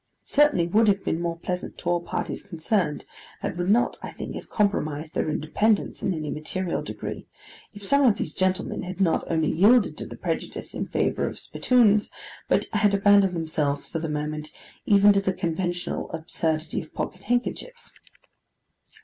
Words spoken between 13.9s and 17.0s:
the moment, even to the conventional absurdity of